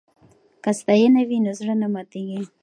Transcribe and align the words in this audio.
که 0.63 0.71
ستاینه 0.79 1.21
وي 1.27 1.37
نو 1.45 1.51
زړه 1.59 1.73
نه 1.81 1.87
ماتیږي. 1.93 2.41